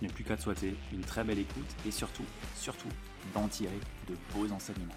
je 0.00 0.06
n'ai 0.06 0.12
plus 0.12 0.24
qu'à 0.24 0.36
te 0.36 0.42
souhaiter 0.42 0.74
une 0.92 1.00
très 1.00 1.24
belle 1.24 1.38
écoute 1.38 1.76
et 1.86 1.90
surtout, 1.90 2.24
surtout, 2.54 2.88
d'en 3.34 3.48
tirer 3.48 3.78
de 4.08 4.14
beaux 4.34 4.52
enseignements. 4.52 4.94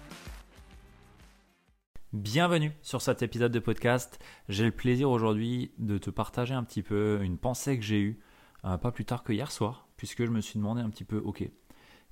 Bienvenue 2.12 2.72
sur 2.82 3.00
cet 3.00 3.22
épisode 3.22 3.52
de 3.52 3.60
podcast. 3.60 4.18
J'ai 4.48 4.64
le 4.64 4.72
plaisir 4.72 5.10
aujourd'hui 5.10 5.72
de 5.78 5.96
te 5.96 6.10
partager 6.10 6.54
un 6.54 6.64
petit 6.64 6.82
peu 6.82 7.20
une 7.22 7.38
pensée 7.38 7.78
que 7.78 7.84
j'ai 7.84 8.00
eue, 8.00 8.20
euh, 8.64 8.76
pas 8.78 8.90
plus 8.90 9.04
tard 9.04 9.22
que 9.22 9.32
hier 9.32 9.50
soir, 9.50 9.88
puisque 9.96 10.24
je 10.24 10.30
me 10.30 10.40
suis 10.40 10.58
demandé 10.58 10.82
un 10.82 10.90
petit 10.90 11.04
peu, 11.04 11.18
ok, 11.18 11.48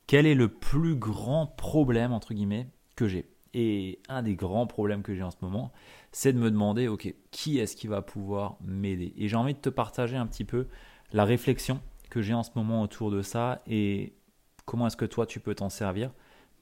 quel 0.06 0.25
est 0.25 0.36
le 0.36 0.48
plus 0.48 0.95
grand 0.95 1.47
problème, 1.47 2.12
entre 2.12 2.33
guillemets, 2.33 2.69
que 2.97 3.08
j'ai? 3.08 3.28
Et 3.55 4.00
un 4.08 4.23
des 4.23 4.36
grands 4.36 4.67
problèmes 4.67 5.02
que 5.02 5.14
j'ai 5.14 5.23
en 5.23 5.30
ce 5.30 5.39
moment, 5.42 5.73
c'est 6.12 6.33
de 6.33 6.39
me 6.39 6.50
demander, 6.50 6.86
ok, 6.86 7.12
qui 7.33 7.58
est-ce 7.58 7.77
qui 7.77 7.89
va 7.89 8.00
pouvoir 8.00 8.56
m'aider? 8.62 9.12
Et 9.17 9.28
j'ai 9.28 9.36
envie 9.36 9.55
de 9.55 9.58
te 9.58 9.69
partager 9.69 10.17
un 10.17 10.27
petit 10.27 10.45
peu 10.45 10.69
la 11.12 11.25
réflexion 11.25 11.80
que 12.11 12.23
j'ai 12.23 12.34
en 12.34 12.42
ce 12.42 12.51
moment 12.55 12.83
autour 12.83 13.11
de 13.11 13.23
ça 13.23 13.62
et 13.67 14.14
comment 14.64 14.87
est-ce 14.87 14.97
que 14.97 15.05
toi 15.05 15.27
tu 15.27 15.41
peux 15.41 15.55
t'en 15.55 15.69
servir, 15.69 16.12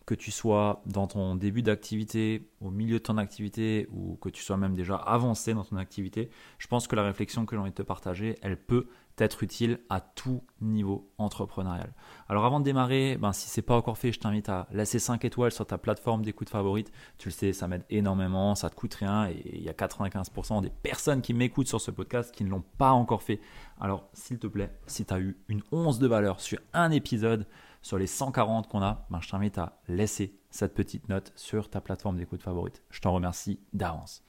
que 0.07 0.15
tu 0.15 0.31
sois 0.31 0.83
dans 0.87 1.09
ton 1.09 1.35
début 1.35 1.63
d'activité, 1.63 2.49
au 2.61 2.71
milieu 2.71 2.99
de 2.99 3.03
ton 3.03 3.19
activité 3.19 3.89
ou 3.93 4.17
que 4.17 4.29
tu 4.29 4.43
sois 4.43 4.57
même 4.57 4.75
déjà 4.75 4.95
avancé 4.97 5.53
dans 5.53 5.65
ton 5.65 5.77
activité. 5.77 6.31
Je 6.59 6.69
pense 6.69 6.87
que 6.87 6.95
la 6.95 7.03
réflexion 7.03 7.45
que 7.45 7.57
j'ai 7.57 7.61
envie 7.61 7.71
de 7.71 7.75
te 7.75 7.83
partager, 7.83 8.37
elle 8.41 8.57
peut 8.57 8.87
être 9.19 9.43
utile 9.43 9.81
à 9.91 10.01
tout 10.01 10.43
niveau 10.61 11.11
entrepreneurial. 11.19 11.93
Alors 12.29 12.45
avant 12.45 12.61
de 12.61 12.65
démarrer, 12.65 13.17
ben, 13.17 13.33
si 13.33 13.49
c'est 13.49 13.63
pas 13.63 13.77
encore 13.77 13.99
fait, 13.99 14.13
je 14.13 14.21
t'invite 14.21 14.49
à 14.49 14.67
laisser 14.73 14.99
5 14.99 15.25
étoiles 15.25 15.53
sur 15.53 15.67
ta 15.67 15.79
plateforme 15.79 16.23
d'écoute 16.23 16.49
favorite. 16.49 16.91
Tu 17.19 17.29
le 17.29 17.33
sais, 17.33 17.53
ça 17.53 17.69
m'aide 17.69 17.85
énormément, 17.91 18.55
ça 18.55 18.71
te 18.71 18.75
coûte 18.75 18.95
rien 18.95 19.29
et 19.29 19.43
il 19.57 19.63
y 19.63 19.69
a 19.69 19.73
95% 19.73 20.63
des 20.63 20.71
personnes 20.71 21.23
qui 21.23 21.35
m'écoutent 21.35 21.69
sur 21.69 21.81
ce 21.81 21.91
podcast 21.91 22.35
qui 22.35 22.45
ne 22.45 22.51
l'ont 22.51 22.65
pas 22.79 22.91
encore 22.91 23.23
fait. 23.23 23.41
Alors 23.81 24.09
s'il 24.13 24.39
te 24.39 24.47
plaît, 24.47 24.73
si 24.87 25.05
tu 25.05 25.13
as 25.13 25.21
eu 25.21 25.37
une 25.49 25.63
once 25.73 25.99
de 25.99 26.07
valeur 26.07 26.41
sur 26.41 26.59
un 26.73 26.91
épisode, 26.91 27.47
sur 27.83 27.99
les 27.99 28.09
140 28.09 28.69
qu'on 28.69 28.83
a, 28.83 29.07
ben, 29.11 29.21
je 29.21 29.29
t'invite 29.29 29.59
à 29.59 29.81
laisser 29.87 30.41
cette 30.51 30.75
petite 30.75 31.09
note 31.09 31.33
sur 31.37 31.71
ta 31.71 31.81
plateforme 31.81 32.17
d'écoute 32.17 32.43
favorite. 32.43 32.83
Je 32.91 33.01
t'en 33.01 33.13
remercie 33.13 33.61
d'avance. 33.73 34.25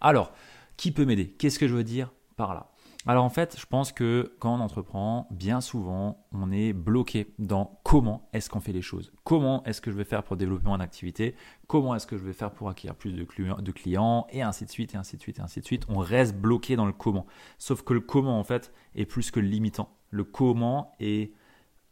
Alors, 0.00 0.32
qui 0.76 0.92
peut 0.92 1.04
m'aider? 1.04 1.30
Qu'est-ce 1.32 1.58
que 1.58 1.66
je 1.66 1.74
veux 1.74 1.84
dire 1.84 2.12
par 2.36 2.54
là? 2.54 2.69
Alors 3.06 3.24
en 3.24 3.30
fait, 3.30 3.56
je 3.58 3.64
pense 3.64 3.92
que 3.92 4.34
quand 4.40 4.54
on 4.54 4.60
entreprend, 4.60 5.26
bien 5.30 5.62
souvent, 5.62 6.26
on 6.32 6.52
est 6.52 6.74
bloqué 6.74 7.32
dans 7.38 7.80
comment 7.82 8.28
est-ce 8.34 8.50
qu'on 8.50 8.60
fait 8.60 8.72
les 8.72 8.82
choses. 8.82 9.10
Comment 9.24 9.64
est-ce 9.64 9.80
que 9.80 9.90
je 9.90 9.96
vais 9.96 10.04
faire 10.04 10.22
pour 10.22 10.36
développer 10.36 10.66
mon 10.66 10.80
activité? 10.80 11.34
Comment 11.66 11.94
est-ce 11.94 12.06
que 12.06 12.18
je 12.18 12.24
vais 12.24 12.34
faire 12.34 12.50
pour 12.50 12.68
acquérir 12.68 12.94
plus 12.94 13.14
de 13.14 13.24
clients, 13.72 14.26
Et 14.30 14.42
ainsi 14.42 14.66
de 14.66 14.70
suite, 14.70 14.94
et 14.94 14.98
ainsi 14.98 15.16
de 15.16 15.22
suite, 15.22 15.38
et 15.38 15.42
ainsi 15.42 15.60
de 15.60 15.64
suite. 15.64 15.86
On 15.88 15.98
reste 15.98 16.36
bloqué 16.36 16.76
dans 16.76 16.84
le 16.84 16.92
comment. 16.92 17.26
Sauf 17.56 17.82
que 17.82 17.94
le 17.94 18.00
comment, 18.00 18.38
en 18.38 18.44
fait, 18.44 18.70
est 18.94 19.06
plus 19.06 19.30
que 19.30 19.40
limitant. 19.40 19.88
Le 20.10 20.24
comment 20.24 20.92
est 21.00 21.32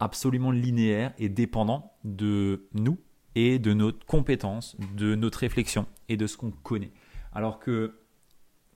absolument 0.00 0.50
linéaire 0.50 1.14
et 1.19 1.30
dépendant 1.30 1.92
de 2.04 2.69
nous 2.75 2.98
et 3.34 3.58
de 3.58 3.72
notre 3.72 4.04
compétence, 4.04 4.76
de 4.94 5.14
notre 5.14 5.38
réflexion 5.38 5.86
et 6.08 6.16
de 6.19 6.26
ce 6.26 6.36
qu'on 6.36 6.50
connaît. 6.50 6.92
Alors 7.32 7.60
que 7.60 8.00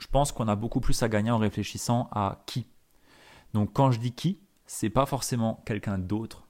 je 0.03 0.09
pense 0.09 0.33
qu'on 0.33 0.49
a 0.49 0.57
beaucoup 0.57 0.81
plus 0.81 1.01
à 1.05 1.09
gagner 1.09 1.31
en 1.31 1.39
réfléchissant 1.39 2.09
à 2.11 2.43
qui. 2.47 2.67
Donc 3.55 3.73
quand 3.73 3.93
je 3.93 4.01
dis 4.01 4.11
qui, 4.11 4.41
c'est 4.67 4.91
pas 4.91 5.07
forcément 5.07 5.63
quelqu'un 5.65 5.97
d'autre. 5.97 6.49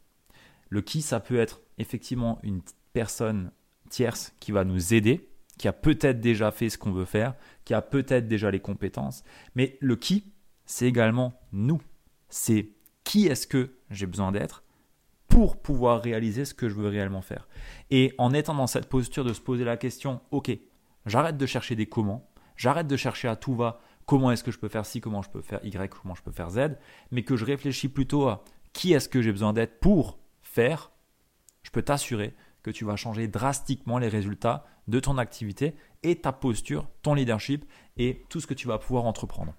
Le 0.70 0.80
qui, 0.80 1.02
ça 1.02 1.20
peut 1.20 1.36
être 1.36 1.60
effectivement 1.76 2.38
une 2.42 2.62
personne 2.94 3.52
tierce 3.90 4.32
qui 4.40 4.52
va 4.52 4.64
nous 4.64 4.94
aider, 4.94 5.28
qui 5.58 5.68
a 5.68 5.74
peut-être 5.74 6.18
déjà 6.18 6.50
fait 6.50 6.70
ce 6.70 6.78
qu'on 6.78 6.92
veut 6.92 7.04
faire, 7.04 7.34
qui 7.66 7.74
a 7.74 7.82
peut-être 7.82 8.26
déjà 8.26 8.50
les 8.50 8.60
compétences. 8.60 9.22
Mais 9.54 9.76
le 9.80 9.96
qui, 9.96 10.32
c'est 10.64 10.86
également 10.86 11.38
nous. 11.52 11.82
C'est 12.30 12.70
qui 13.04 13.26
est-ce 13.26 13.46
que 13.46 13.76
j'ai 13.90 14.06
besoin 14.06 14.32
d'être 14.32 14.62
pour 15.28 15.60
pouvoir 15.60 16.00
réaliser 16.00 16.46
ce 16.46 16.54
que 16.54 16.70
je 16.70 16.74
veux 16.74 16.88
réellement 16.88 17.20
faire. 17.20 17.48
Et 17.90 18.14
en 18.16 18.32
étant 18.32 18.54
dans 18.54 18.66
cette 18.66 18.88
posture 18.88 19.26
de 19.26 19.34
se 19.34 19.42
poser 19.42 19.64
la 19.64 19.76
question, 19.76 20.22
ok, 20.30 20.50
j'arrête 21.04 21.36
de 21.36 21.46
chercher 21.46 21.76
des 21.76 21.86
comment, 21.86 22.31
J'arrête 22.56 22.86
de 22.86 22.96
chercher 22.96 23.28
à 23.28 23.36
tout 23.36 23.54
va 23.54 23.80
comment 24.06 24.30
est-ce 24.32 24.44
que 24.44 24.50
je 24.50 24.58
peux 24.58 24.68
faire 24.68 24.86
ci, 24.86 25.00
comment 25.00 25.22
je 25.22 25.30
peux 25.30 25.42
faire 25.42 25.60
Y, 25.64 25.90
comment 25.90 26.14
je 26.14 26.22
peux 26.22 26.32
faire 26.32 26.50
Z, 26.50 26.76
mais 27.10 27.22
que 27.22 27.36
je 27.36 27.44
réfléchis 27.44 27.88
plutôt 27.88 28.28
à 28.28 28.44
qui 28.72 28.92
est-ce 28.92 29.08
que 29.08 29.22
j'ai 29.22 29.32
besoin 29.32 29.52
d'être 29.52 29.80
pour 29.80 30.18
faire, 30.42 30.90
je 31.62 31.70
peux 31.70 31.82
t'assurer 31.82 32.34
que 32.62 32.70
tu 32.70 32.84
vas 32.84 32.96
changer 32.96 33.28
drastiquement 33.28 33.98
les 33.98 34.08
résultats 34.08 34.66
de 34.88 35.00
ton 35.00 35.18
activité 35.18 35.74
et 36.02 36.16
ta 36.16 36.32
posture, 36.32 36.88
ton 37.02 37.14
leadership 37.14 37.64
et 37.96 38.24
tout 38.28 38.40
ce 38.40 38.46
que 38.46 38.54
tu 38.54 38.66
vas 38.66 38.78
pouvoir 38.78 39.04
entreprendre. 39.04 39.54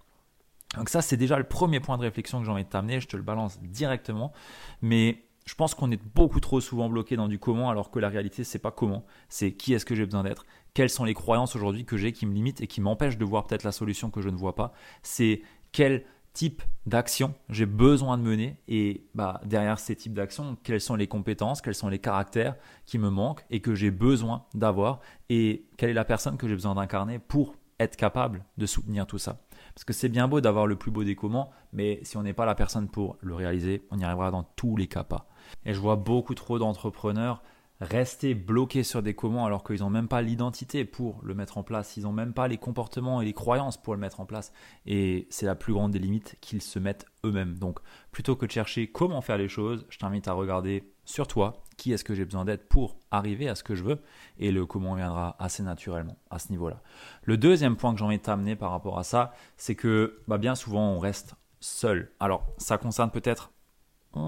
Donc 0.75 0.89
ça, 0.89 1.01
c'est 1.01 1.17
déjà 1.17 1.37
le 1.37 1.43
premier 1.43 1.79
point 1.79 1.97
de 1.97 2.01
réflexion 2.01 2.39
que 2.39 2.45
j'ai 2.45 2.51
envie 2.51 2.63
de 2.63 2.69
t'amener, 2.69 2.99
je 2.99 3.07
te 3.07 3.15
le 3.15 3.23
balance 3.23 3.61
directement, 3.61 4.33
mais 4.81 5.23
je 5.45 5.55
pense 5.55 5.75
qu'on 5.75 5.91
est 5.91 6.01
beaucoup 6.15 6.39
trop 6.39 6.61
souvent 6.61 6.89
bloqué 6.89 7.15
dans 7.15 7.27
du 7.27 7.39
comment 7.39 7.69
alors 7.69 7.91
que 7.91 7.99
la 7.99 8.09
réalité 8.09 8.43
c'est 8.43 8.59
pas 8.59 8.71
comment, 8.71 9.05
c'est 9.29 9.51
qui 9.53 9.73
est-ce 9.73 9.85
que 9.85 9.95
j'ai 9.95 10.05
besoin 10.05 10.23
d'être, 10.23 10.45
quelles 10.73 10.89
sont 10.89 11.05
les 11.05 11.13
croyances 11.13 11.55
aujourd'hui 11.55 11.85
que 11.85 11.97
j'ai 11.97 12.11
qui 12.11 12.25
me 12.25 12.33
limitent 12.33 12.61
et 12.61 12.67
qui 12.67 12.81
m'empêchent 12.81 13.17
de 13.17 13.25
voir 13.25 13.45
peut-être 13.45 13.63
la 13.63 13.71
solution 13.71 14.09
que 14.09 14.21
je 14.21 14.29
ne 14.29 14.37
vois 14.37 14.55
pas, 14.55 14.73
c'est 15.01 15.41
quel 15.71 16.05
type 16.33 16.63
d'action 16.87 17.35
j'ai 17.49 17.67
besoin 17.67 18.17
de 18.17 18.23
mener 18.23 18.57
et 18.67 19.05
bah, 19.13 19.39
derrière 19.45 19.79
ces 19.79 19.95
types 19.95 20.13
d'actions, 20.13 20.57
quelles 20.63 20.81
sont 20.81 20.95
les 20.95 21.07
compétences, 21.07 21.61
quels 21.61 21.75
sont 21.75 21.89
les 21.89 21.99
caractères 21.99 22.55
qui 22.85 22.97
me 22.97 23.09
manquent 23.09 23.45
et 23.51 23.61
que 23.61 23.75
j'ai 23.75 23.91
besoin 23.91 24.45
d'avoir 24.53 24.99
et 25.29 25.67
quelle 25.77 25.91
est 25.91 25.93
la 25.93 26.05
personne 26.05 26.37
que 26.37 26.47
j'ai 26.47 26.55
besoin 26.55 26.75
d'incarner 26.75 27.19
pour 27.19 27.55
être 27.79 27.95
capable 27.95 28.45
de 28.57 28.65
soutenir 28.65 29.07
tout 29.07 29.17
ça. 29.17 29.41
Parce 29.73 29.83
que 29.83 29.93
c'est 29.93 30.09
bien 30.09 30.27
beau 30.27 30.41
d'avoir 30.41 30.67
le 30.67 30.75
plus 30.75 30.91
beau 30.91 31.03
des 31.03 31.15
comment, 31.15 31.51
mais 31.71 31.99
si 32.03 32.17
on 32.17 32.23
n'est 32.23 32.33
pas 32.33 32.45
la 32.45 32.55
personne 32.55 32.87
pour 32.87 33.17
le 33.21 33.35
réaliser, 33.35 33.85
on 33.91 33.97
n'y 33.97 34.03
arrivera 34.03 34.31
dans 34.31 34.43
tous 34.43 34.75
les 34.75 34.87
cas 34.87 35.03
pas. 35.03 35.27
Et 35.65 35.73
je 35.73 35.79
vois 35.79 35.95
beaucoup 35.95 36.35
trop 36.35 36.59
d'entrepreneurs 36.59 37.41
rester 37.83 38.33
bloqués 38.33 38.83
sur 38.83 39.01
des 39.01 39.13
comment 39.13 39.45
alors 39.45 39.63
qu'ils 39.63 39.79
n'ont 39.79 39.89
même 39.89 40.07
pas 40.07 40.21
l'identité 40.21 40.85
pour 40.85 41.19
le 41.23 41.33
mettre 41.33 41.57
en 41.57 41.63
place, 41.63 41.97
ils 41.97 42.03
n'ont 42.03 42.13
même 42.13 42.33
pas 42.33 42.47
les 42.47 42.57
comportements 42.57 43.21
et 43.21 43.25
les 43.25 43.33
croyances 43.33 43.81
pour 43.81 43.93
le 43.93 43.99
mettre 43.99 44.19
en 44.19 44.25
place. 44.25 44.53
Et 44.85 45.27
c'est 45.29 45.45
la 45.45 45.55
plus 45.55 45.73
grande 45.73 45.91
des 45.91 45.99
limites 45.99 46.37
qu'ils 46.41 46.61
se 46.61 46.79
mettent 46.79 47.05
eux-mêmes. 47.25 47.57
Donc 47.59 47.79
plutôt 48.11 48.35
que 48.35 48.45
de 48.45 48.51
chercher 48.51 48.87
comment 48.87 49.21
faire 49.21 49.37
les 49.37 49.49
choses, 49.49 49.85
je 49.89 49.97
t'invite 49.97 50.27
à 50.27 50.33
regarder 50.33 50.92
sur 51.05 51.27
toi 51.27 51.63
qui 51.77 51.91
est-ce 51.91 52.03
que 52.03 52.13
j'ai 52.13 52.25
besoin 52.25 52.45
d'être 52.45 52.67
pour 52.67 52.97
arriver 53.11 53.49
à 53.49 53.55
ce 53.55 53.63
que 53.63 53.75
je 53.75 53.83
veux 53.83 53.99
et 54.37 54.51
le 54.51 54.65
comment 54.65 54.95
viendra 54.95 55.35
assez 55.39 55.63
naturellement 55.63 56.17
à 56.29 56.39
ce 56.39 56.51
niveau-là. 56.51 56.81
Le 57.23 57.37
deuxième 57.37 57.75
point 57.75 57.93
que 57.93 57.99
j'ai 57.99 58.05
envie 58.05 58.17
de 58.17 58.23
t'amener 58.23 58.55
par 58.55 58.71
rapport 58.71 58.99
à 58.99 59.03
ça, 59.03 59.33
c'est 59.57 59.75
que 59.75 60.21
bah, 60.27 60.37
bien 60.37 60.55
souvent 60.55 60.91
on 60.91 60.99
reste 60.99 61.35
seul. 61.59 62.11
Alors 62.19 62.45
ça 62.57 62.77
concerne 62.77 63.09
peut-être 63.11 63.53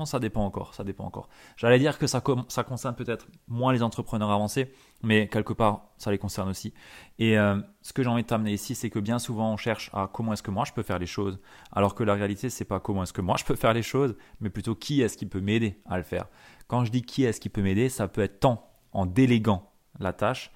ça 0.06 0.19
dépend 0.19 0.44
encore, 0.44 0.74
ça 0.74 0.83
dépend 0.83 1.06
encore. 1.06 1.30
J'allais 1.57 1.77
dire 1.77 2.00
que 2.00 2.07
ça, 2.07 2.24
ça 2.48 2.63
concerne 2.63 2.95
peut-être 2.95 3.27
moins 3.48 3.72
les 3.72 3.83
entrepreneurs 3.83 4.31
avancés, 4.31 4.74
mais 5.04 5.27
quelque 5.27 5.54
part, 5.54 5.89
ça 5.98 6.10
les 6.10 6.18
concerne 6.18 6.50
aussi. 6.50 6.74
Et 7.19 7.38
euh, 7.38 7.60
ce 7.81 7.94
que 7.94 8.01
j'ai 8.01 8.10
envie 8.10 8.24
de 8.24 8.27
t'amener 8.27 8.51
ici, 8.51 8.74
c'est 8.74 8.89
que 8.89 9.00
bien 9.00 9.19
souvent, 9.19 9.54
on 9.54 9.57
cherche 9.57 9.92
à 9.94 10.10
comment 10.12 10.33
est-ce 10.33 10.42
que 10.42 10.51
moi 10.51 10.66
je 10.66 10.74
peux 10.74 10.81
faire 10.81 10.98
les 10.98 11.06
choses, 11.06 11.39
alors 11.72 11.94
que 11.94 12.04
la 12.04 12.16
réalité, 12.16 12.50
c'est 12.50 12.66
pas 12.66 12.80
comment 12.80 13.04
est-ce 13.04 13.13
que 13.13 13.22
moi 13.22 13.36
je 13.38 13.45
peux 13.45 13.56
faire 13.56 13.74
les 13.74 13.83
choses, 13.83 14.16
mais 14.39 14.50
plutôt 14.50 14.74
qui 14.74 15.01
est-ce 15.01 15.18
qui 15.18 15.27
peut 15.27 15.42
m'aider 15.42 15.80
à 15.86 15.98
le 15.98 16.04
faire. 16.04 16.25
Quand 16.67 16.85
je 16.85 16.91
dis 16.91 17.03
qui 17.03 17.23
est-ce 17.23 17.39
qui 17.39 17.50
peut 17.50 17.62
m'aider, 17.62 17.89
ça 17.89 18.07
peut 18.07 18.21
être 18.21 18.39
tant 18.39 18.71
en 18.91 19.06
déléguant 19.06 19.71
la 20.00 20.13
tâche, 20.13 20.51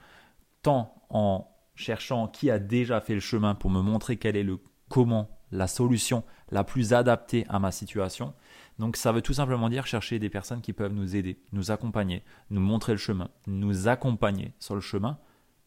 tant 0.61 0.93
en 1.09 1.47
cherchant 1.75 2.27
qui 2.27 2.49
a 2.49 2.59
déjà 2.59 2.99
fait 2.99 3.13
le 3.13 3.19
chemin 3.19 3.55
pour 3.55 3.69
me 3.69 3.81
montrer 3.81 4.17
quel 4.17 4.35
est 4.35 4.43
le 4.43 4.59
comment, 4.89 5.29
la 5.51 5.67
solution 5.67 6.23
la 6.51 6.63
plus 6.63 6.93
adaptée 6.93 7.45
à 7.47 7.59
ma 7.59 7.71
situation. 7.71 8.33
Donc 8.79 8.97
ça 8.97 9.11
veut 9.11 9.21
tout 9.21 9.33
simplement 9.33 9.69
dire 9.69 9.85
chercher 9.85 10.19
des 10.19 10.29
personnes 10.29 10.61
qui 10.61 10.73
peuvent 10.73 10.93
nous 10.93 11.15
aider, 11.15 11.39
nous 11.51 11.71
accompagner, 11.71 12.23
nous 12.49 12.61
montrer 12.61 12.93
le 12.93 12.97
chemin, 12.97 13.29
nous 13.47 13.87
accompagner 13.87 14.53
sur 14.59 14.75
le 14.75 14.81
chemin 14.81 15.19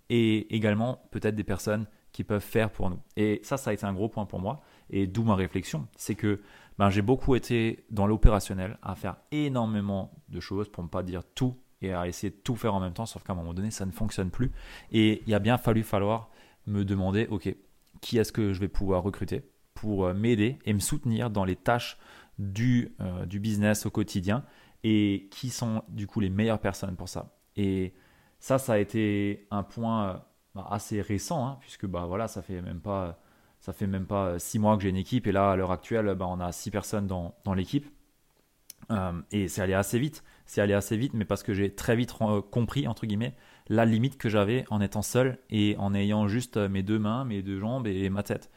et 0.08 0.54
également 0.54 1.06
peut-être 1.10 1.36
des 1.36 1.44
personnes 1.44 1.86
qui 2.12 2.25
peuvent 2.25 2.43
faire 2.43 2.70
pour 2.70 2.91
nous. 2.91 2.99
Et 3.17 3.41
ça, 3.43 3.56
ça 3.56 3.70
a 3.70 3.73
été 3.73 3.85
un 3.85 3.94
gros 3.94 4.09
point 4.09 4.26
pour 4.26 4.41
moi 4.41 4.62
et 4.91 5.06
d'où 5.06 5.25
ma 5.25 5.35
réflexion, 5.35 5.88
c'est 5.97 6.14
que 6.14 6.41
ben, 6.79 6.91
j'ai 6.91 7.03
beaucoup 7.03 7.35
été 7.35 7.85
dans 7.91 8.06
l'opérationnel 8.06 8.79
à 8.82 8.94
faire 8.94 9.17
énormément 9.31 10.12
de 10.29 10.41
choses 10.41 10.69
pour 10.69 10.82
ne 10.82 10.88
pas 10.88 11.03
dire 11.03 11.23
tout 11.35 11.56
et 11.81 11.93
à 11.93 12.06
essayer 12.06 12.31
de 12.31 12.37
tout 12.37 12.55
faire 12.55 12.75
en 12.75 12.81
même 12.81 12.93
temps, 12.93 13.06
sauf 13.06 13.23
qu'à 13.25 13.32
un 13.32 13.37
moment 13.37 13.55
donné, 13.55 13.70
ça 13.70 13.85
ne 13.87 13.91
fonctionne 13.91 14.31
plus. 14.31 14.53
Et 14.93 15.23
il 15.26 15.35
a 15.35 15.38
bien 15.38 15.59
fallu 15.59 15.82
falloir 15.82 16.31
me 16.67 16.85
demander, 16.85 17.26
ok, 17.29 17.55
qui 18.00 18.19
est-ce 18.19 18.32
que 18.32 18.53
je 18.53 18.61
vais 18.61 18.69
pouvoir 18.69 19.03
recruter 19.03 19.43
pour 19.75 20.06
euh, 20.06 20.14
m'aider 20.14 20.59
et 20.64 20.73
me 20.73 20.79
soutenir 20.79 21.31
dans 21.31 21.44
les 21.44 21.56
tâches 21.56 21.99
du, 22.38 22.94
euh, 23.00 23.26
du 23.26 23.41
business 23.41 23.87
au 23.87 23.91
quotidien 23.91 24.44
et 24.85 25.29
qui 25.31 25.50
sont 25.50 25.82
du 25.88 26.06
coup 26.06 26.20
les 26.20 26.31
meilleures 26.31 26.61
personnes 26.61 26.97
pour 26.97 27.09
ça. 27.09 27.37
Et 27.56 27.94
ça, 28.38 28.59
ça 28.59 28.75
a 28.75 28.79
été 28.79 29.47
un 29.50 29.62
point 29.62 30.09
euh, 30.09 30.17
bah, 30.54 30.66
assez 30.70 31.00
récent, 31.00 31.46
hein, 31.46 31.58
puisque 31.60 31.87
bah, 31.87 32.06
voilà, 32.06 32.28
ça 32.28 32.43
fait 32.43 32.60
même 32.62 32.81
pas 32.81 33.19
ça 33.60 33.72
fait 33.72 33.87
même 33.87 34.06
pas 34.06 34.40
six 34.40 34.58
mois 34.58 34.76
que 34.76 34.82
j'ai 34.82 34.88
une 34.88 34.96
équipe 34.96 35.28
et 35.28 35.32
là 35.32 35.52
à 35.52 35.56
l'heure 35.56 35.70
actuelle 35.70 36.12
bah, 36.16 36.26
on 36.28 36.40
a 36.40 36.50
six 36.50 36.72
personnes 36.72 37.06
dans, 37.06 37.37
dans 37.44 37.54
l'équipe 37.54 37.87
et 39.31 39.46
c'est 39.46 39.62
allé 39.62 39.72
assez 39.72 40.00
vite 40.00 40.25
c'est 40.46 40.60
allé 40.60 40.75
assez 40.75 40.96
vite 40.96 41.14
mais 41.14 41.25
parce 41.25 41.44
que 41.44 41.54
j'ai 41.54 41.72
très 41.72 41.94
vite 41.94 42.12
compris 42.50 42.88
entre 42.88 43.06
guillemets 43.06 43.37
la 43.69 43.84
limite 43.84 44.19
que 44.19 44.28
j'avais 44.28 44.64
en 44.69 44.81
étant 44.81 45.00
seul 45.00 45.38
et 45.49 45.76
en 45.78 45.94
ayant 45.94 46.26
juste 46.26 46.56
mes 46.56 46.82
deux 46.82 46.99
mains 46.99 47.25
mes 47.25 47.40
deux 47.40 47.60
jambes 47.60 47.87
et 47.87 48.10
ma 48.10 48.25
tête 48.25 48.50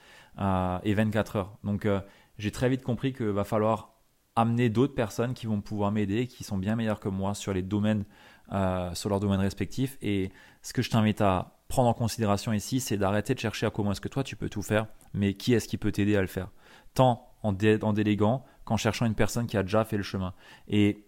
et 0.84 0.94
24 0.94 1.36
heures. 1.36 1.58
Donc 1.64 1.86
euh, 1.86 2.00
j'ai 2.38 2.52
très 2.52 2.70
vite 2.70 2.84
compris 2.84 3.14
qu'il 3.14 3.28
va 3.28 3.44
falloir 3.44 3.94
amener 4.36 4.70
d'autres 4.70 4.96
personnes 4.96 5.34
qui 5.34 5.46
vont 5.46 5.62
pouvoir 5.62 5.92
m'aider, 5.92 6.28
qui 6.28 6.44
sont 6.44 6.58
bien 6.58 6.76
meilleures 6.76 7.00
que 7.00 7.10
moi 7.10 7.34
sur 7.34 7.54
les 7.54 7.62
domaines, 7.62 8.04
euh, 8.52 8.94
sur 8.94 9.10
leurs 9.10 9.20
domaines 9.20 9.40
respectifs. 9.40 9.98
Et 10.02 10.32
ce 10.62 10.74
que 10.74 10.82
je 10.82 10.90
t'invite 10.90 11.22
à 11.22 11.55
prendre 11.68 11.90
en 11.90 11.94
considération 11.94 12.54
ici, 12.54 12.80
c'est 12.80 12.98
d'arrêter 12.98 13.34
de 13.34 13.40
chercher 13.40 13.66
à 13.66 13.70
comment 13.70 13.92
est-ce 13.92 14.02
que 14.02 14.08
toi 14.08 14.24
tu 14.24 14.36
peux 14.36 14.50
tout 14.50 14.62
faire, 14.62 14.88
mais 15.14 15.34
qui 15.34 15.54
est-ce 15.54 15.68
qui 15.68 15.78
peut 15.78 15.92
t'aider 15.92 16.16
à 16.16 16.22
le 16.22 16.28
faire? 16.28 16.50
Tant 16.94 17.32
en, 17.44 17.54
déléguant 17.54 18.44
qu'en 18.64 18.78
cherchant 18.78 19.06
une 19.06 19.16
personne 19.16 19.48
qui 19.48 19.58
a 19.58 19.64
déjà 19.64 19.86
fait 19.86 19.98
le 19.98 20.04
chemin. 20.04 20.34
Et 20.68 21.06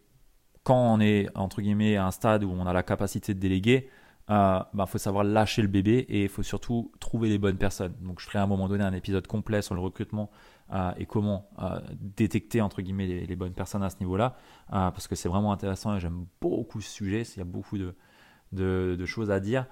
quand 0.63 0.93
on 0.93 0.99
est 0.99 1.29
entre 1.35 1.61
guillemets 1.61 1.95
à 1.95 2.05
un 2.05 2.11
stade 2.11 2.43
où 2.43 2.51
on 2.51 2.65
a 2.65 2.73
la 2.73 2.83
capacité 2.83 3.33
de 3.33 3.39
déléguer, 3.39 3.89
il 4.29 4.33
euh, 4.33 4.59
bah, 4.73 4.85
faut 4.85 4.97
savoir 4.97 5.23
lâcher 5.23 5.61
le 5.61 5.69
bébé 5.69 6.05
et 6.09 6.23
il 6.23 6.29
faut 6.29 6.43
surtout 6.43 6.91
trouver 6.99 7.29
les 7.29 7.37
bonnes 7.37 7.57
personnes. 7.57 7.93
Donc 8.01 8.19
je 8.19 8.25
ferai 8.25 8.39
à 8.39 8.43
un 8.43 8.47
moment 8.47 8.67
donné 8.67 8.83
un 8.83 8.91
épisode 8.91 9.25
complet 9.25 9.61
sur 9.61 9.73
le 9.73 9.79
recrutement 9.79 10.29
euh, 10.73 10.91
et 10.97 11.05
comment 11.05 11.49
euh, 11.59 11.79
détecter 11.93 12.59
entre 12.59 12.81
guillemets 12.81 13.07
les, 13.25 13.35
bonnes 13.37 13.53
personnes 13.53 13.83
à 13.83 13.89
ce 13.89 13.99
niveau-là, 14.01 14.35
parce 14.69 15.07
que 15.07 15.15
c'est 15.15 15.29
vraiment 15.29 15.53
intéressant 15.53 15.95
et 15.95 16.01
j'aime 16.01 16.25
beaucoup 16.41 16.81
ce 16.81 16.89
sujet. 16.89 17.21
Il 17.21 17.37
y 17.37 17.41
a 17.41 17.45
beaucoup 17.45 17.77
de, 17.77 19.05
choses 19.05 19.31
à 19.31 19.39
dire, 19.39 19.65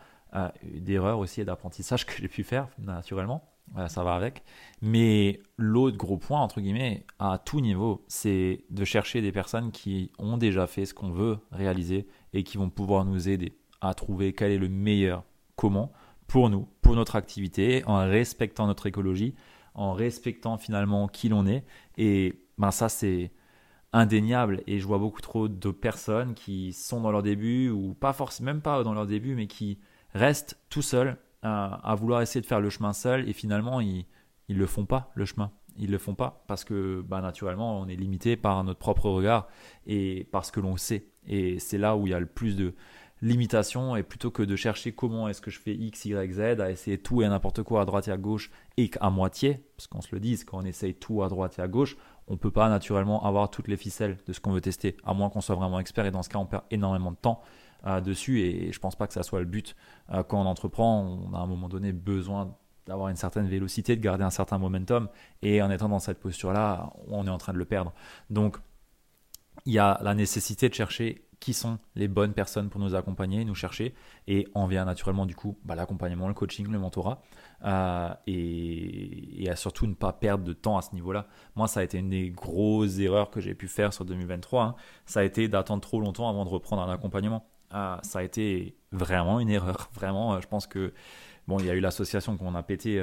d'erreurs 0.63 1.19
aussi 1.19 1.42
et 1.42 1.45
d'apprentissage 1.45 2.06
que 2.07 2.13
j'ai 2.19 2.27
pu 2.27 2.44
faire 2.44 2.68
naturellement. 2.77 3.50
ça 3.88 4.04
va 4.04 4.16
avec. 4.16 4.44
Mais 4.81 5.39
l'autre 5.57 5.98
gros 5.98 6.18
point, 6.18 6.42
entre 6.42 6.62
guillemets, 6.62 7.06
à 7.19 7.38
tout 7.38 7.62
niveau, 7.62 8.04
c'est 8.07 8.63
de 8.69 8.86
chercher 8.86 9.22
des 9.22 9.31
personnes 9.31 9.72
qui 9.72 10.12
ont 10.19 10.38
déjà 10.38 10.68
fait 10.68 10.86
ce 10.86 10.94
qu'on 10.94 11.12
veut 11.12 11.39
réaliser 11.51 12.07
et 12.33 12.44
qui 12.44 12.57
vont 12.57 12.69
pouvoir 12.69 13.06
nous 13.06 13.30
aider 13.30 13.57
à 13.81 13.94
trouver 13.94 14.33
quel 14.33 14.51
est 14.51 14.57
le 14.57 14.69
meilleur 14.69 15.24
comment 15.56 15.92
pour 16.27 16.50
nous, 16.50 16.68
pour 16.81 16.95
notre 16.95 17.16
activité, 17.16 17.83
en 17.86 17.98
respectant 17.98 18.68
notre 18.68 18.88
écologie, 18.88 19.36
en 19.74 19.94
respectant 19.94 20.57
finalement 20.57 21.07
qui 21.07 21.30
l'on 21.30 21.45
est. 21.45 21.63
Et 21.98 22.42
ben 22.57 22.72
ça, 22.72 22.89
c'est 22.89 23.31
indéniable. 23.94 24.63
Et 24.68 24.80
je 24.80 24.88
vois 24.88 24.98
beaucoup 24.98 25.22
trop 25.22 25.48
de 25.48 25.72
personnes 25.72 26.33
qui 26.33 26.74
sont 26.74 27.01
dans 27.01 27.12
leur 27.12 27.24
début, 27.24 27.69
ou 27.69 27.94
pas 27.94 28.13
forcément, 28.13 28.48
même 28.48 28.62
pas 28.62 28.83
dans 28.83 28.94
leur 28.94 29.06
début, 29.06 29.36
mais 29.36 29.48
qui 29.48 29.80
restent 30.15 30.57
tout 30.69 30.81
seuls 30.81 31.17
à, 31.44 31.94
vouloir 31.95 32.23
essayer 32.23 32.41
de 32.41 32.47
faire 32.47 32.59
le 32.62 32.71
chemin 32.71 32.94
seul. 32.94 33.29
Et 33.29 33.33
finalement, 33.33 33.79
ils 33.81 34.06
ne 34.50 34.56
le 34.56 34.65
font 34.65 34.85
pas, 34.85 35.12
le 35.13 35.25
chemin. 35.25 35.51
Ils 35.77 35.91
le 35.91 35.97
font 35.97 36.15
pas 36.15 36.44
parce 36.47 36.63
que 36.63 37.03
ben, 37.06 37.21
naturellement, 37.21 37.79
on 37.79 37.88
est 37.88 37.95
limité 37.95 38.38
par 38.38 38.63
notre 38.63 38.79
propre 38.79 39.09
regard 39.09 39.47
et 39.85 40.27
parce 40.31 40.50
que 40.50 40.59
l'on 40.59 40.77
sait. 40.77 41.06
Et 41.27 41.59
c'est 41.59 41.77
là 41.77 41.97
où 41.97 42.07
il 42.07 42.12
y 42.12 42.13
a 42.13 42.19
le 42.19 42.25
plus 42.25 42.56
de, 42.56 42.73
limitation 43.21 43.95
et 43.95 44.03
plutôt 44.03 44.29
que 44.29 44.44
de 44.44 44.56
chercher 44.56 44.91
comment 44.91 45.27
est-ce 45.27 45.41
que 45.41 45.51
je 45.51 45.59
fais 45.59 45.73
X, 45.73 46.06
Y, 46.06 46.33
Z, 46.33 46.39
à 46.59 46.69
essayer 46.69 46.97
tout 46.97 47.21
et 47.21 47.27
n'importe 47.27 47.63
quoi 47.63 47.81
à 47.81 47.85
droite 47.85 48.07
et 48.07 48.12
à 48.12 48.17
gauche 48.17 48.51
et 48.77 48.91
à 49.00 49.09
moitié, 49.09 49.65
parce 49.77 49.88
qu'on 49.88 50.01
se 50.01 50.13
le 50.13 50.19
dise, 50.19 50.44
quand 50.44 50.59
on 50.59 50.65
essaye 50.65 50.94
tout 50.94 51.23
à 51.23 51.29
droite 51.29 51.57
et 51.57 51.62
à 51.62 51.67
gauche, 51.67 51.97
on 52.27 52.38
peut 52.38 52.51
pas 52.51 52.67
naturellement 52.69 53.25
avoir 53.25 53.50
toutes 53.50 53.67
les 53.67 53.77
ficelles 53.77 54.17
de 54.27 54.33
ce 54.33 54.39
qu'on 54.39 54.51
veut 54.51 54.62
tester, 54.62 54.97
à 55.06 55.13
moins 55.13 55.29
qu'on 55.29 55.41
soit 55.41 55.56
vraiment 55.56 55.79
expert 55.79 56.06
et 56.06 56.12
dans 56.12 56.23
ce 56.23 56.29
cas 56.29 56.39
on 56.39 56.45
perd 56.45 56.63
énormément 56.71 57.12
de 57.12 57.17
temps 57.17 57.41
euh, 57.85 58.01
dessus 58.01 58.41
et 58.41 58.71
je 58.71 58.79
pense 58.79 58.95
pas 58.95 59.07
que 59.07 59.13
ça 59.13 59.23
soit 59.23 59.39
le 59.39 59.45
but. 59.45 59.75
Euh, 60.11 60.23
quand 60.23 60.41
on 60.41 60.45
entreprend, 60.45 61.01
on 61.01 61.33
a 61.33 61.37
à 61.37 61.41
un 61.41 61.47
moment 61.47 61.69
donné 61.69 61.91
besoin 61.91 62.55
d'avoir 62.85 63.09
une 63.09 63.15
certaine 63.15 63.47
vélocité, 63.47 63.95
de 63.95 64.01
garder 64.01 64.23
un 64.23 64.29
certain 64.29 64.57
momentum 64.57 65.09
et 65.41 65.61
en 65.61 65.71
étant 65.71 65.89
dans 65.89 65.99
cette 65.99 66.19
posture-là, 66.19 66.93
on 67.07 67.25
est 67.25 67.31
en 67.31 67.37
train 67.37 67.53
de 67.53 67.57
le 67.57 67.65
perdre. 67.65 67.93
Donc 68.29 68.57
il 69.65 69.73
y 69.73 69.79
a 69.79 69.99
la 70.03 70.13
nécessité 70.13 70.69
de 70.69 70.73
chercher 70.73 71.25
qui 71.39 71.53
sont 71.53 71.77
les 71.95 72.07
bonnes 72.07 72.33
personnes 72.33 72.69
pour 72.69 72.81
nous 72.81 72.95
accompagner, 72.95 73.45
nous 73.45 73.55
chercher. 73.55 73.93
Et 74.27 74.47
on 74.55 74.67
vient 74.67 74.85
naturellement 74.85 75.25
du 75.25 75.35
coup 75.35 75.57
bah, 75.63 75.75
l'accompagnement, 75.75 76.27
le 76.27 76.33
coaching, 76.33 76.67
le 76.71 76.79
mentorat. 76.79 77.21
Euh, 77.63 78.09
et, 78.27 79.49
surtout 79.55 79.88
ne 79.88 79.93
pas 79.93 80.11
perdre 80.11 80.43
de 80.43 80.53
temps 80.53 80.77
à 80.77 80.81
ce 80.81 80.93
niveau-là. 80.93 81.27
Moi, 81.55 81.67
ça 81.67 81.79
a 81.79 81.83
été 81.83 81.97
une 81.97 82.09
des 82.09 82.29
grosses 82.29 82.99
erreurs 82.99 83.29
que 83.29 83.39
j'ai 83.39 83.53
pu 83.53 83.67
faire 83.67 83.93
sur 83.93 84.05
2023. 84.05 84.63
Hein. 84.63 84.75
Ça 85.05 85.21
a 85.21 85.23
été 85.23 85.47
d'attendre 85.47 85.81
trop 85.81 86.01
longtemps 86.01 86.29
avant 86.29 86.45
de 86.45 86.49
reprendre 86.49 86.81
un 86.81 86.91
accompagnement. 86.91 87.45
Euh, 87.73 87.97
ça 88.03 88.19
a 88.19 88.23
été 88.23 88.77
vraiment 88.91 89.39
une 89.39 89.50
erreur. 89.50 89.89
Vraiment, 89.94 90.33
euh, 90.35 90.41
je 90.41 90.47
pense 90.47 90.67
que 90.67 90.94
bon, 91.47 91.59
il 91.59 91.65
y 91.65 91.69
a 91.69 91.73
eu 91.73 91.79
l'association 91.79 92.38
qu'on 92.38 92.56
a 92.56 92.63
pété 92.63 92.95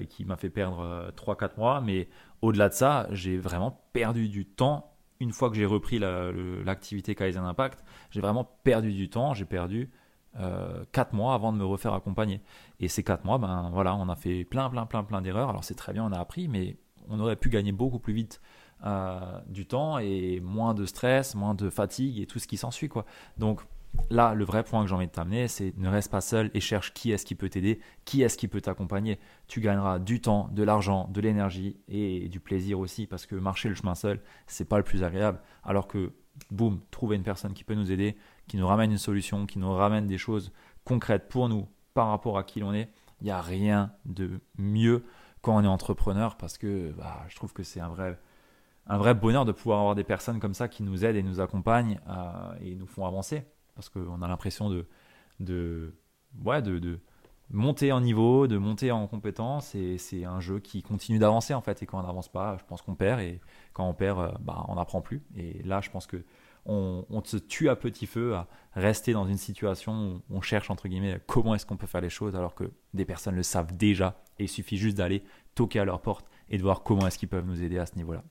et 0.00 0.06
qui 0.06 0.24
m'a 0.24 0.36
fait 0.36 0.50
perdre 0.50 1.12
3-4 1.16 1.58
mois. 1.58 1.80
Mais 1.80 2.08
au-delà 2.42 2.68
de 2.68 2.74
ça, 2.74 3.08
j'ai 3.10 3.38
vraiment 3.38 3.82
perdu 3.92 4.28
du 4.28 4.46
temps 4.46 4.94
une 5.20 5.32
fois 5.32 5.50
que 5.50 5.56
j'ai 5.56 5.66
repris 5.66 5.98
l'activité 5.98 7.14
Kaizen 7.14 7.44
Impact, 7.44 7.84
j'ai 8.10 8.20
vraiment 8.20 8.44
perdu 8.62 8.92
du 8.92 9.10
temps. 9.10 9.34
J'ai 9.34 9.44
perdu 9.44 9.90
euh, 10.38 10.84
4 10.92 11.12
mois 11.12 11.34
avant 11.34 11.52
de 11.52 11.58
me 11.58 11.64
refaire 11.64 11.92
accompagner. 11.92 12.40
Et 12.80 12.88
ces 12.88 13.02
4 13.02 13.24
mois, 13.24 13.38
ben 13.38 13.70
voilà, 13.72 13.94
on 13.96 14.08
a 14.08 14.16
fait 14.16 14.44
plein, 14.44 14.70
plein, 14.70 14.86
plein, 14.86 15.02
plein 15.02 15.20
d'erreurs. 15.20 15.48
Alors 15.48 15.64
c'est 15.64 15.74
très 15.74 15.92
bien, 15.92 16.04
on 16.04 16.12
a 16.12 16.18
appris, 16.18 16.48
mais 16.48 16.76
on 17.08 17.18
aurait 17.20 17.36
pu 17.36 17.48
gagner 17.48 17.72
beaucoup 17.72 17.98
plus 17.98 18.12
vite 18.12 18.40
euh, 18.84 19.40
du 19.48 19.66
temps 19.66 19.98
et 19.98 20.40
moins 20.40 20.74
de 20.74 20.86
stress, 20.86 21.34
moins 21.34 21.54
de 21.54 21.68
fatigue 21.70 22.20
et 22.20 22.26
tout 22.26 22.38
ce 22.38 22.46
qui 22.46 22.56
s'ensuit. 22.56 22.88
quoi. 22.88 23.04
Donc 23.38 23.62
Là, 24.10 24.34
le 24.34 24.44
vrai 24.44 24.64
point 24.64 24.82
que 24.82 24.88
j'ai 24.88 24.94
envie 24.94 25.06
de 25.06 25.12
t'amener, 25.12 25.48
c'est 25.48 25.76
ne 25.76 25.88
reste 25.88 26.10
pas 26.10 26.22
seul 26.22 26.50
et 26.54 26.60
cherche 26.60 26.94
qui 26.94 27.12
est-ce 27.12 27.26
qui 27.26 27.34
peut 27.34 27.48
t'aider, 27.48 27.80
qui 28.04 28.22
est-ce 28.22 28.38
qui 28.38 28.48
peut 28.48 28.60
t'accompagner. 28.60 29.18
Tu 29.48 29.60
gagneras 29.60 29.98
du 29.98 30.20
temps, 30.20 30.48
de 30.52 30.62
l'argent, 30.62 31.08
de 31.12 31.20
l'énergie 31.20 31.76
et 31.88 32.28
du 32.28 32.40
plaisir 32.40 32.78
aussi 32.78 33.06
parce 33.06 33.26
que 33.26 33.34
marcher 33.34 33.68
le 33.68 33.74
chemin 33.74 33.94
seul, 33.94 34.20
c'est 34.46 34.66
pas 34.66 34.78
le 34.78 34.82
plus 34.82 35.04
agréable. 35.04 35.40
Alors 35.62 35.88
que, 35.88 36.12
boum, 36.50 36.80
trouver 36.90 37.16
une 37.16 37.22
personne 37.22 37.52
qui 37.52 37.64
peut 37.64 37.74
nous 37.74 37.92
aider, 37.92 38.16
qui 38.46 38.56
nous 38.56 38.66
ramène 38.66 38.90
une 38.90 38.98
solution, 38.98 39.44
qui 39.44 39.58
nous 39.58 39.72
ramène 39.72 40.06
des 40.06 40.18
choses 40.18 40.52
concrètes 40.84 41.28
pour 41.28 41.50
nous 41.50 41.68
par 41.92 42.08
rapport 42.08 42.38
à 42.38 42.44
qui 42.44 42.60
l'on 42.60 42.72
est, 42.72 42.90
il 43.20 43.24
n'y 43.24 43.30
a 43.30 43.42
rien 43.42 43.92
de 44.06 44.40
mieux 44.56 45.04
quand 45.42 45.56
on 45.56 45.64
est 45.64 45.68
entrepreneur 45.68 46.36
parce 46.36 46.56
que 46.56 46.92
bah, 46.92 47.24
je 47.28 47.36
trouve 47.36 47.52
que 47.52 47.62
c'est 47.62 47.80
un 47.80 47.88
vrai, 47.88 48.18
un 48.86 48.96
vrai 48.96 49.14
bonheur 49.14 49.44
de 49.44 49.52
pouvoir 49.52 49.80
avoir 49.80 49.94
des 49.94 50.04
personnes 50.04 50.40
comme 50.40 50.54
ça 50.54 50.68
qui 50.68 50.82
nous 50.82 51.04
aident 51.04 51.16
et 51.16 51.22
nous 51.22 51.40
accompagnent 51.40 52.00
euh, 52.08 52.54
et 52.60 52.74
nous 52.74 52.86
font 52.86 53.04
avancer 53.04 53.44
parce 53.78 53.90
qu'on 53.90 54.22
a 54.22 54.26
l'impression 54.26 54.68
de, 55.38 55.94
ouais, 56.44 56.62
de, 56.62 56.98
monter 57.48 57.92
en 57.92 58.00
niveau, 58.00 58.48
de 58.48 58.58
monter 58.58 58.90
en 58.90 59.06
compétence, 59.06 59.72
et 59.76 59.98
c'est 59.98 60.24
un 60.24 60.40
jeu 60.40 60.58
qui 60.58 60.82
continue 60.82 61.20
d'avancer 61.20 61.54
en 61.54 61.60
fait. 61.60 61.80
Et 61.80 61.86
quand 61.86 62.00
on 62.00 62.02
n'avance 62.02 62.28
pas, 62.28 62.56
je 62.58 62.64
pense 62.64 62.82
qu'on 62.82 62.96
perd, 62.96 63.20
et 63.20 63.40
quand 63.74 63.88
on 63.88 63.94
perd, 63.94 64.18
euh, 64.18 64.32
bah, 64.40 64.64
on 64.66 64.74
n'apprend 64.74 65.00
plus. 65.00 65.22
Et 65.36 65.62
là, 65.62 65.80
je 65.80 65.90
pense 65.90 66.08
que 66.08 66.24
on, 66.66 67.06
on, 67.08 67.22
se 67.22 67.36
tue 67.36 67.68
à 67.68 67.76
petit 67.76 68.06
feu 68.06 68.34
à 68.34 68.48
rester 68.74 69.12
dans 69.12 69.28
une 69.28 69.38
situation 69.38 70.20
où 70.28 70.34
on 70.34 70.40
cherche 70.40 70.70
entre 70.70 70.88
guillemets 70.88 71.20
comment 71.28 71.54
est-ce 71.54 71.64
qu'on 71.64 71.76
peut 71.76 71.86
faire 71.86 72.00
les 72.00 72.10
choses 72.10 72.34
alors 72.34 72.56
que 72.56 72.72
des 72.94 73.04
personnes 73.04 73.36
le 73.36 73.44
savent 73.44 73.74
déjà 73.74 74.20
et 74.38 74.44
il 74.44 74.48
suffit 74.48 74.76
juste 74.76 74.98
d'aller 74.98 75.22
toquer 75.54 75.78
à 75.78 75.84
leur 75.84 76.02
porte 76.02 76.26
et 76.50 76.58
de 76.58 76.62
voir 76.62 76.82
comment 76.82 77.06
est-ce 77.06 77.16
qu'ils 77.16 77.28
peuvent 77.28 77.46
nous 77.46 77.62
aider 77.62 77.78
à 77.78 77.86
ce 77.86 77.94
niveau-là. 77.94 78.22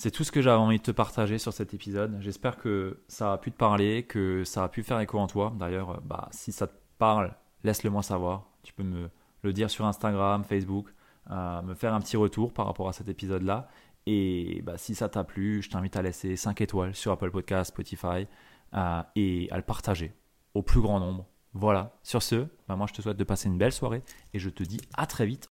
C'est 0.00 0.12
tout 0.12 0.22
ce 0.22 0.30
que 0.30 0.40
j'avais 0.40 0.60
envie 0.60 0.78
de 0.78 0.82
te 0.84 0.92
partager 0.92 1.38
sur 1.38 1.52
cet 1.52 1.74
épisode. 1.74 2.18
J'espère 2.20 2.56
que 2.56 3.02
ça 3.08 3.32
a 3.32 3.38
pu 3.38 3.50
te 3.50 3.56
parler, 3.56 4.04
que 4.04 4.44
ça 4.44 4.62
a 4.62 4.68
pu 4.68 4.84
faire 4.84 5.00
écho 5.00 5.18
en 5.18 5.26
toi. 5.26 5.52
D'ailleurs, 5.58 6.00
bah, 6.02 6.28
si 6.30 6.52
ça 6.52 6.68
te 6.68 6.74
parle, 6.98 7.34
laisse-le 7.64 7.90
moi 7.90 8.04
savoir. 8.04 8.46
Tu 8.62 8.72
peux 8.72 8.84
me 8.84 9.10
le 9.42 9.52
dire 9.52 9.68
sur 9.68 9.84
Instagram, 9.86 10.44
Facebook, 10.44 10.86
euh, 11.32 11.62
me 11.62 11.74
faire 11.74 11.94
un 11.94 12.00
petit 12.00 12.16
retour 12.16 12.52
par 12.52 12.66
rapport 12.66 12.88
à 12.88 12.92
cet 12.92 13.08
épisode-là. 13.08 13.66
Et 14.06 14.62
bah, 14.62 14.78
si 14.78 14.94
ça 14.94 15.08
t'a 15.08 15.24
plu, 15.24 15.62
je 15.62 15.70
t'invite 15.70 15.96
à 15.96 16.02
laisser 16.02 16.36
5 16.36 16.60
étoiles 16.60 16.94
sur 16.94 17.10
Apple 17.10 17.32
Podcast, 17.32 17.70
Spotify 17.70 18.28
euh, 18.74 19.02
et 19.16 19.48
à 19.50 19.56
le 19.56 19.64
partager 19.64 20.14
au 20.54 20.62
plus 20.62 20.80
grand 20.80 21.00
nombre. 21.00 21.26
Voilà, 21.54 21.98
sur 22.04 22.22
ce, 22.22 22.46
bah, 22.68 22.76
moi 22.76 22.86
je 22.86 22.94
te 22.94 23.02
souhaite 23.02 23.16
de 23.16 23.24
passer 23.24 23.48
une 23.48 23.58
belle 23.58 23.72
soirée 23.72 24.04
et 24.32 24.38
je 24.38 24.48
te 24.48 24.62
dis 24.62 24.80
à 24.96 25.06
très 25.06 25.26
vite 25.26 25.46